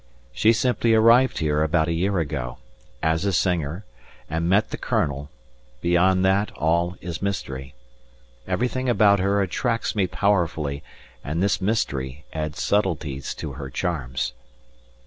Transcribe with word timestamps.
She 0.31 0.51
simply 0.51 0.95
arrived 0.95 1.37
here 1.37 1.61
about 1.61 1.87
a 1.87 1.93
year 1.93 2.17
ago 2.17 2.57
as 3.03 3.23
a 3.23 3.31
singer, 3.31 3.85
and 4.27 4.49
met 4.49 4.71
the 4.71 4.77
Colonel 4.79 5.29
beyond 5.79 6.25
that, 6.25 6.49
all 6.57 6.95
is 7.01 7.21
mystery. 7.21 7.75
Everything 8.47 8.89
about 8.89 9.19
her 9.19 9.43
attracts 9.43 9.95
me 9.95 10.07
powerfully, 10.07 10.81
and 11.23 11.43
this 11.43 11.61
mystery 11.61 12.25
adds 12.33 12.59
subtleties 12.63 13.35
to 13.35 13.51
her 13.53 13.69
charms. 13.69 14.33